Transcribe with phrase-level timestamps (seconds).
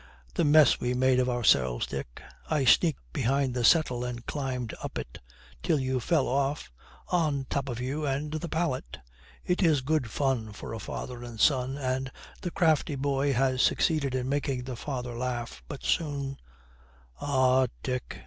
[0.33, 4.97] 'The mess we made of ourselves, Dick.' 'I sneaked behind the settle and climbed up
[4.97, 5.19] it.'
[5.61, 6.71] 'Till you fell off.'
[7.09, 8.97] 'On top of you and the palette.'
[9.45, 12.11] It is good fun for a father and son; and
[12.41, 15.61] the crafty boy has succeeded in making the father laugh.
[15.67, 16.37] But soon,
[17.19, 18.19] 'Ah, Dick.'